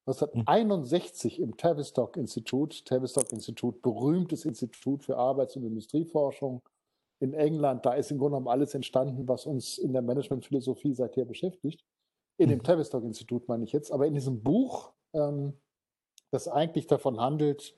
[0.06, 6.62] 1961 im Tavistock Institut, Tavistock Institut, berühmtes Institut für Arbeits- und Industrieforschung
[7.20, 7.84] in England.
[7.86, 11.84] Da ist im Grunde genommen alles entstanden, was uns in der Managementphilosophie seither beschäftigt.
[12.38, 12.64] In dem mhm.
[12.64, 15.54] Tavistock Institut meine ich jetzt, aber in diesem Buch, ähm,
[16.30, 17.74] das eigentlich davon handelt,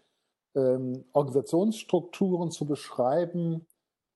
[0.59, 3.67] ähm, Organisationsstrukturen zu beschreiben,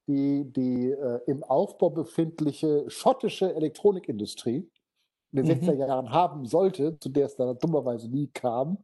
[0.09, 4.68] die die äh, im Aufbau befindliche schottische Elektronikindustrie
[5.33, 5.64] in den mhm.
[5.64, 8.78] 60er Jahren haben sollte, zu der es dann dummerweise nie kam,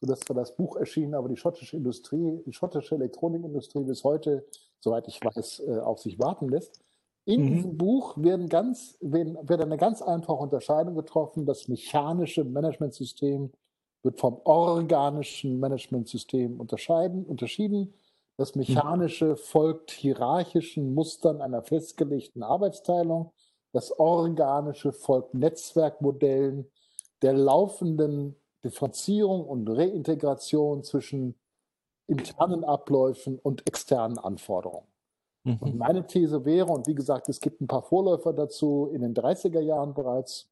[0.00, 4.46] sodass zwar das Buch erschienen, aber die schottische Industrie, die schottische Elektronikindustrie bis heute,
[4.80, 6.80] soweit ich weiß, äh, auf sich warten lässt.
[7.24, 7.46] In mhm.
[7.54, 13.52] diesem Buch werden ganz, werden, wird eine ganz einfache Unterscheidung getroffen, das mechanische Managementsystem
[14.06, 17.92] wird vom organischen Managementsystem unterscheiden, unterschieden.
[18.38, 18.60] Das mhm.
[18.60, 23.32] mechanische folgt hierarchischen Mustern einer festgelegten Arbeitsteilung.
[23.72, 26.70] Das organische folgt Netzwerkmodellen
[27.20, 31.34] der laufenden Differenzierung und Reintegration zwischen
[32.06, 34.86] internen Abläufen und externen Anforderungen.
[35.44, 35.56] Mhm.
[35.60, 39.14] Und meine These wäre, und wie gesagt, es gibt ein paar Vorläufer dazu in den
[39.14, 40.48] 30er Jahren bereits,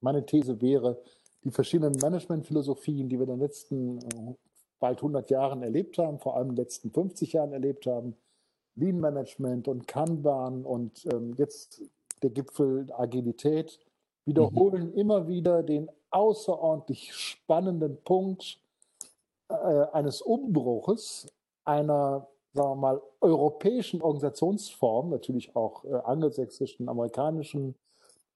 [0.00, 1.02] meine These wäre,
[1.44, 4.34] die verschiedenen Managementphilosophien, die wir in den letzten äh,
[4.80, 8.16] bald 100 Jahren erlebt haben, vor allem in den letzten 50 Jahren erlebt haben,
[8.74, 11.82] Lean Management und Kanban und ähm, jetzt
[12.22, 13.78] der Gipfel Agilität,
[14.24, 14.94] wiederholen mhm.
[14.94, 18.60] immer wieder den außerordentlich spannenden Punkt
[19.48, 21.26] äh, eines Umbruches
[21.64, 27.74] einer, sagen wir mal, europäischen Organisationsform, natürlich auch äh, angelsächsischen, amerikanischen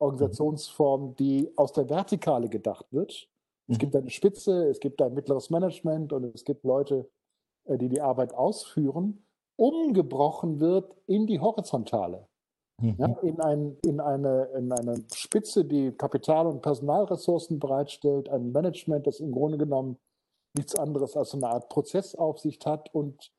[0.02, 3.28] Organisationsform, die aus der Vertikale gedacht wird.
[3.68, 4.00] Es gibt mhm.
[4.00, 7.08] eine Spitze, es gibt ein mittleres Management und es gibt Leute,
[7.64, 9.24] äh, die die Arbeit ausführen,
[9.56, 12.26] umgebrochen wird in die Horizontale.
[12.80, 12.96] Mhm.
[12.98, 19.06] Ja, in, ein, in, eine, in eine Spitze, die Kapital- und Personalressourcen bereitstellt, ein Management,
[19.06, 19.98] das im Grunde genommen
[20.54, 23.32] nichts anderes als eine Art Prozessaufsicht hat und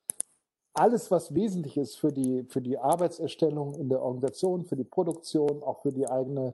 [0.74, 5.62] alles, was wesentlich ist für die, für die Arbeitserstellung in der Organisation, für die Produktion,
[5.64, 6.54] auch für die eigene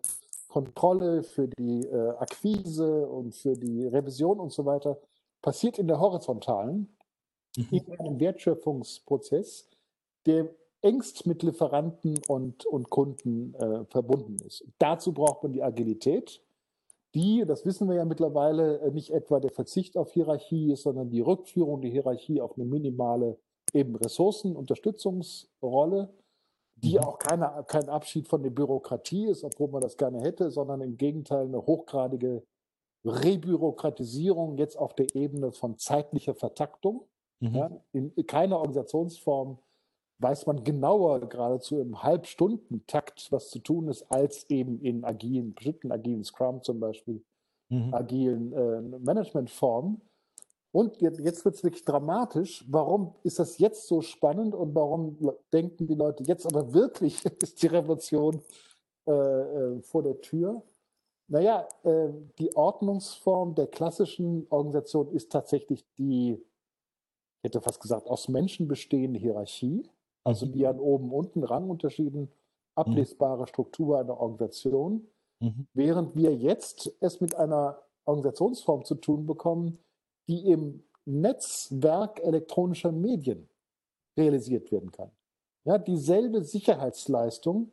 [0.50, 4.98] Kontrolle, für die äh, Akquise und für die Revision und so weiter,
[5.42, 6.90] passiert in der horizontalen,
[7.56, 7.68] mhm.
[7.72, 9.70] in einem Wertschöpfungsprozess,
[10.26, 10.50] der
[10.82, 14.66] engst mit Lieferanten und, und Kunden äh, verbunden ist.
[14.80, 16.42] Dazu braucht man die Agilität,
[17.16, 21.10] die, das wissen wir ja mittlerweile, äh, nicht etwa der Verzicht auf Hierarchie ist, sondern
[21.10, 23.38] die Rückführung der Hierarchie auf eine minimale
[23.74, 26.14] eben Ressourcenunterstützungsrolle,
[26.76, 27.04] die mhm.
[27.04, 30.98] auch keine, kein Abschied von der Bürokratie ist, obwohl man das gerne hätte, sondern im
[30.98, 32.44] Gegenteil eine hochgradige
[33.06, 37.06] Rebürokratisierung jetzt auf der Ebene von zeitlicher Vertaktung.
[37.40, 37.56] Mhm.
[37.56, 39.60] Ja, in keiner Organisationsform
[40.20, 45.92] weiß man genauer, geradezu im Halbstundentakt, was zu tun ist, als eben in agilen, bestimmten
[45.92, 47.24] agilen Scrum zum Beispiel,
[47.70, 47.94] mhm.
[47.94, 50.02] agilen äh, Managementformen.
[50.72, 52.64] Und jetzt, jetzt wird es wirklich dramatisch.
[52.70, 55.18] Warum ist das jetzt so spannend und warum
[55.52, 58.42] denken die Leute jetzt aber wirklich ist die Revolution
[59.08, 60.62] äh, äh, vor der Tür?
[61.28, 68.28] Naja, äh, die Ordnungsform der klassischen Organisation ist tatsächlich die, ich hätte fast gesagt, aus
[68.28, 69.90] Menschen bestehende Hierarchie
[70.24, 72.32] also die an oben, unten Rangunterschieden,
[72.76, 75.08] ablesbare Struktur einer Organisation,
[75.40, 75.68] mhm.
[75.74, 79.80] während wir jetzt es mit einer Organisationsform zu tun bekommen,
[80.30, 83.50] die im Netzwerk elektronischer Medien
[84.16, 85.12] realisiert werden kann.
[85.66, 87.72] Ja, dieselbe Sicherheitsleistung,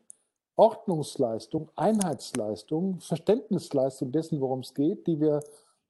[0.56, 5.42] Ordnungsleistung, Einheitsleistung, Verständnisleistung dessen, worum es geht, die wir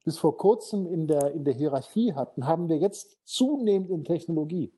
[0.03, 4.71] bis vor kurzem in der, in der Hierarchie hatten, haben wir jetzt zunehmend in Technologie.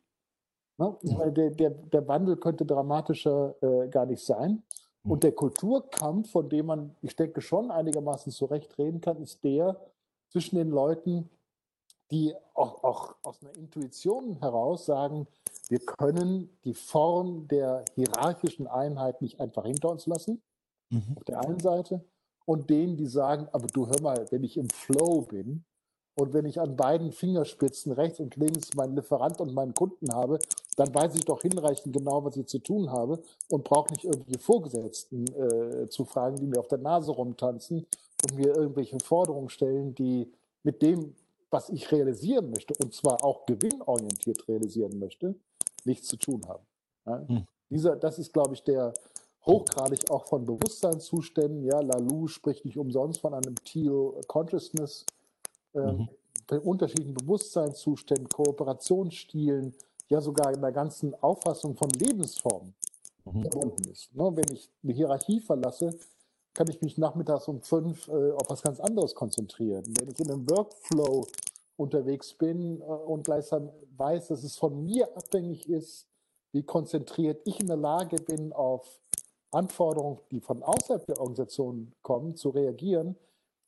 [0.77, 0.97] Ja.
[1.29, 4.63] Der, der, der, Wandel könnte dramatischer äh, gar nicht sein.
[5.03, 5.11] Hm.
[5.11, 9.79] Und der Kulturkampf, von dem man, ich denke, schon einigermaßen zurecht reden kann, ist der
[10.29, 11.29] zwischen den Leuten,
[12.11, 15.27] die auch, auch aus einer Intuition heraus sagen,
[15.67, 20.41] wir können die Form der hierarchischen Einheit nicht einfach hinter uns lassen,
[20.89, 21.15] mhm.
[21.15, 22.03] auf der einen Seite,
[22.45, 25.63] und denen, die sagen, aber du hör mal, wenn ich im Flow bin,
[26.19, 30.39] und wenn ich an beiden Fingerspitzen rechts und links meinen Lieferant und meinen Kunden habe,
[30.75, 34.39] dann weiß ich doch hinreichend genau, was ich zu tun habe und brauche nicht irgendwelche
[34.39, 37.85] Vorgesetzten äh, zu fragen, die mir auf der Nase rumtanzen
[38.23, 40.29] und mir irgendwelche Forderungen stellen, die
[40.63, 41.15] mit dem,
[41.51, 45.35] was ich realisieren möchte, und zwar auch gewinnorientiert realisieren möchte,
[45.85, 46.65] nichts zu tun haben.
[47.05, 47.27] Ja?
[47.27, 47.45] Hm.
[47.69, 48.93] Dieser, das ist, glaube ich, der
[49.45, 51.63] hochgradig auch von Bewusstseinszuständen.
[51.63, 55.05] Ja, Lalou spricht nicht umsonst von einem Teal Consciousness
[55.73, 56.09] ähm,
[56.49, 56.57] mhm.
[56.59, 59.75] unterschiedlichen Bewusstseinszuständen, Kooperationsstilen,
[60.09, 62.73] ja sogar in der ganzen Auffassung von Lebensformen
[63.25, 63.41] mhm.
[63.41, 64.13] verbunden ist.
[64.15, 64.31] Ne?
[64.33, 65.97] Wenn ich eine Hierarchie verlasse,
[66.53, 69.83] kann ich mich nachmittags um fünf äh, auf was ganz anderes konzentrieren.
[69.99, 71.27] Wenn ich in einem Workflow
[71.77, 76.07] unterwegs bin äh, und gleichsam weiß, dass es von mir abhängig ist,
[76.51, 78.99] wie konzentriert ich in der Lage bin, auf
[79.51, 83.15] Anforderungen, die von außerhalb der Organisation kommen, zu reagieren,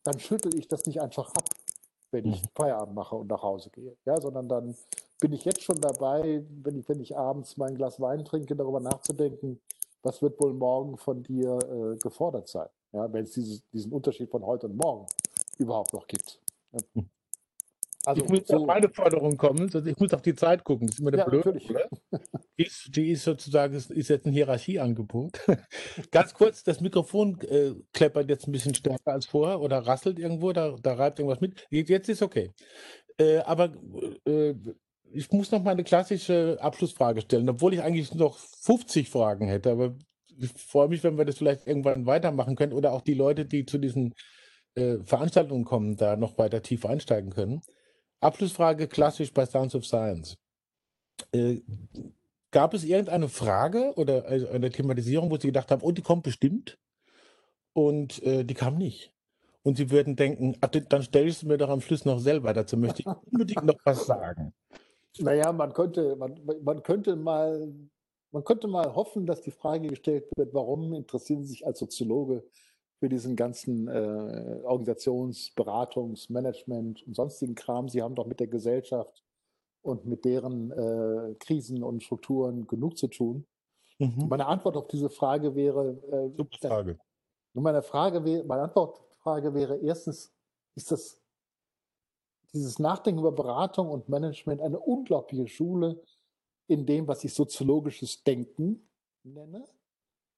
[0.04, 1.46] dann schüttel ich das nicht einfach ab
[2.12, 2.48] wenn ich mhm.
[2.54, 3.96] Feierabend mache und nach Hause gehe.
[4.06, 4.76] Ja, sondern dann
[5.20, 8.80] bin ich jetzt schon dabei, wenn ich, wenn ich abends mein Glas Wein trinke, darüber
[8.80, 9.60] nachzudenken,
[10.04, 12.70] was wird wohl morgen von dir äh, gefordert sein.
[12.94, 15.06] Ja, wenn es dieses, diesen Unterschied von heute und morgen
[15.58, 16.40] überhaupt noch gibt.
[16.74, 17.04] Ja.
[18.06, 20.88] Also, ich muss so, auf meine Forderung kommen, ich muss auf die Zeit gucken.
[20.88, 21.88] Das ist immer der ja, Blöd, oder?
[22.58, 25.40] Die ist, die ist sozusagen, ist, ist jetzt ein Hierarchieangebot.
[26.12, 30.52] Ganz kurz, das Mikrofon äh, kleppert jetzt ein bisschen stärker als vorher oder rasselt irgendwo,
[30.52, 31.68] da, da reibt irgendwas mit.
[31.70, 32.52] Jetzt ist okay.
[33.20, 33.72] Äh, aber
[34.26, 34.56] äh,
[35.14, 39.72] ich muss noch mal eine klassische Abschlussfrage stellen, obwohl ich eigentlich noch 50 Fragen hätte.
[39.72, 39.96] Aber
[40.38, 43.66] ich freue mich, wenn wir das vielleicht irgendwann weitermachen können oder auch die Leute, die
[43.66, 44.14] zu diesen
[44.76, 47.62] äh, Veranstaltungen kommen, da noch weiter tief einsteigen können.
[48.22, 50.38] Abschlussfrage klassisch bei Sounds of Science.
[51.34, 51.62] Äh,
[52.52, 56.24] gab es irgendeine Frage oder also eine Thematisierung, wo Sie gedacht haben, oh, die kommt
[56.24, 56.78] bestimmt
[57.74, 59.14] und äh, die kam nicht?
[59.64, 62.54] Und Sie würden denken, ach, dann stelle ich es mir doch am Schluss noch selber,
[62.54, 64.54] dazu möchte ich unbedingt noch was sagen.
[65.20, 67.74] Naja, man könnte, man, man könnte mal
[68.32, 72.44] man könnte mal hoffen, dass die Frage gestellt wird, warum interessieren Sie sich als Soziologe
[73.00, 77.90] für diesen ganzen äh, Organisations-, Beratungs-, Management und sonstigen Kram?
[77.90, 79.22] Sie haben doch mit der Gesellschaft
[79.82, 83.46] und mit deren äh, Krisen und Strukturen genug zu tun.
[84.00, 84.28] Mhm.
[84.30, 86.00] Meine Antwort auf diese Frage wäre.
[86.12, 87.00] Äh, Super Frage.
[87.54, 90.34] Meine, Frage wäre, meine Antwortfrage wäre erstens,
[90.76, 91.21] ist das
[92.54, 96.02] dieses Nachdenken über Beratung und Management eine unglaubliche Schule
[96.68, 98.88] in dem, was ich soziologisches Denken
[99.24, 99.66] nenne,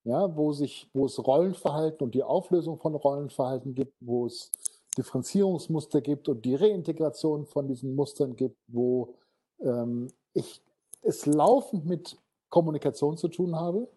[0.03, 4.51] ja, wo, sich, wo es Rollenverhalten und die Auflösung von Rollenverhalten gibt, wo es
[4.97, 9.15] Differenzierungsmuster gibt und die Reintegration von diesen Mustern gibt, wo
[9.59, 10.61] ähm, ich
[11.01, 12.17] es laufend mit
[12.49, 13.87] Kommunikation zu tun habe,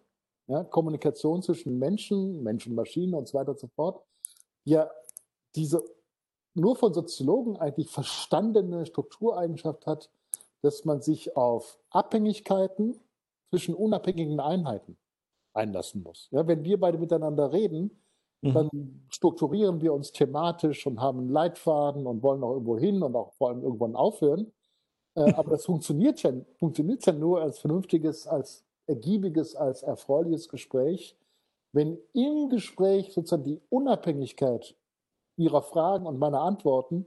[0.47, 4.01] ja, Kommunikation zwischen Menschen, Menschen, Maschinen und so weiter und so fort,
[4.63, 4.89] ja
[5.55, 5.83] diese
[6.57, 10.09] nur von Soziologen eigentlich verstandene Struktureigenschaft hat,
[10.61, 12.99] dass man sich auf Abhängigkeiten
[13.49, 14.97] zwischen unabhängigen Einheiten
[15.53, 16.27] einlassen muss.
[16.31, 18.01] Ja, wenn wir beide miteinander reden,
[18.41, 18.53] mhm.
[18.53, 18.69] dann
[19.09, 23.33] strukturieren wir uns thematisch und haben einen Leitfaden und wollen auch irgendwo hin und auch
[23.33, 24.51] vor allem irgendwann aufhören.
[25.15, 31.15] Äh, aber das funktioniert ja, funktioniert ja nur als vernünftiges, als ergiebiges, als erfreuliches Gespräch,
[31.73, 34.75] wenn im Gespräch sozusagen die Unabhängigkeit
[35.37, 37.05] ihrer Fragen und meiner Antworten,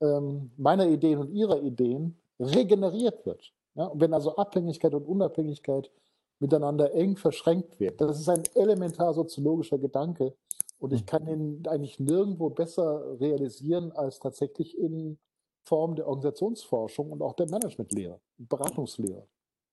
[0.00, 3.52] ähm, meiner Ideen und ihrer Ideen regeneriert wird.
[3.74, 5.90] Ja, wenn also Abhängigkeit und Unabhängigkeit
[6.38, 8.00] miteinander eng verschränkt wird.
[8.00, 10.34] Das ist ein elementar soziologischer Gedanke
[10.78, 15.18] und ich kann ihn eigentlich nirgendwo besser realisieren als tatsächlich in
[15.64, 19.26] Form der Organisationsforschung und auch der Managementlehre, Beratungslehre.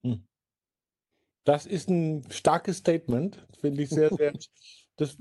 [0.04, 0.24] Hm.
[1.44, 4.32] Das ist ein starkes Statement, finde ich sehr, sehr.
[4.96, 5.16] das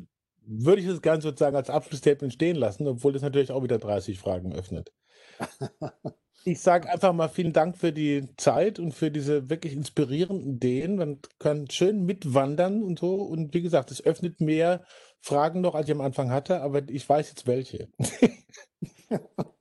[0.49, 4.19] würde ich das Ganze sozusagen als Abschlussstatement stehen lassen, obwohl das natürlich auch wieder 30
[4.19, 4.91] Fragen öffnet.
[6.45, 10.95] Ich sage einfach mal vielen Dank für die Zeit und für diese wirklich inspirierenden Ideen.
[10.95, 13.15] Man kann schön mitwandern und so.
[13.15, 14.83] Und wie gesagt, es öffnet mehr
[15.19, 17.89] Fragen noch, als ich am Anfang hatte, aber ich weiß jetzt welche.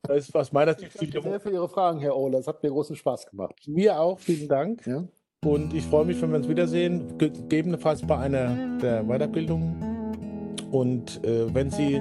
[0.03, 1.11] das ist aus meiner Sicht viel.
[1.11, 2.39] Danke sehr für Ihre Fragen, Herr Ohler.
[2.39, 3.61] Es hat mir großen Spaß gemacht.
[3.67, 4.87] Mir auch, vielen Dank.
[4.87, 5.05] Ja.
[5.45, 9.88] Und ich freue mich, wenn wir uns wiedersehen, gegebenenfalls bei einer der Weiterbildungen.
[10.71, 12.01] Und äh, wenn Sie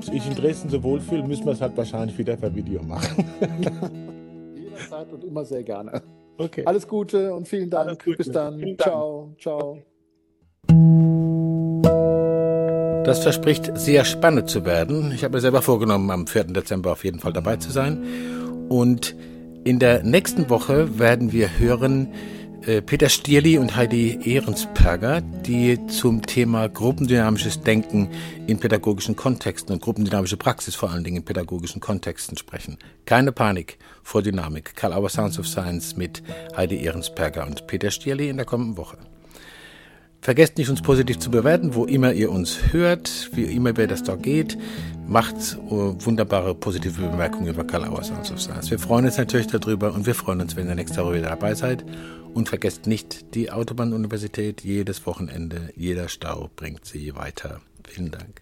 [0.00, 3.24] sich in Dresden so wohlfühlen, müssen wir es halt wahrscheinlich wieder per Video machen.
[4.54, 6.02] Jederzeit und immer sehr gerne.
[6.36, 6.64] Okay.
[6.66, 8.04] Alles Gute und vielen Dank.
[8.04, 8.58] Bis dann.
[8.58, 9.28] Vielen ciao.
[9.28, 9.40] Dank.
[9.40, 9.78] Ciao.
[13.04, 15.12] Das verspricht sehr spannend zu werden.
[15.14, 16.44] Ich habe mir selber vorgenommen, am 4.
[16.44, 18.02] Dezember auf jeden Fall dabei zu sein.
[18.70, 19.14] Und
[19.64, 22.08] in der nächsten Woche werden wir hören,
[22.64, 28.08] Peter Stierli und Heidi Ehrensperger, die zum Thema gruppendynamisches Denken
[28.46, 32.78] in pädagogischen Kontexten und gruppendynamische Praxis vor allen Dingen in pädagogischen Kontexten sprechen.
[33.04, 34.74] Keine Panik vor Dynamik.
[34.76, 36.22] Karl Auer Sounds of Science mit
[36.56, 38.96] Heidi Ehrensperger und Peter Stierli in der kommenden Woche.
[40.24, 44.04] Vergesst nicht, uns positiv zu bewerten, wo immer ihr uns hört, wie immer wer das
[44.04, 44.56] da geht.
[45.06, 48.70] Macht wunderbare positive Bemerkungen über Karl Auer Sounds of Science.
[48.70, 51.54] Wir freuen uns natürlich darüber und wir freuen uns, wenn ihr nächste Woche wieder dabei
[51.54, 51.84] seid.
[52.32, 54.62] Und vergesst nicht die Autobahnuniversität.
[54.62, 57.60] Jedes Wochenende, jeder Stau bringt sie weiter.
[57.86, 58.40] Vielen Dank.